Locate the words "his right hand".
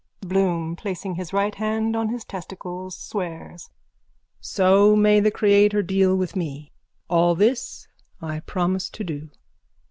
1.13-1.95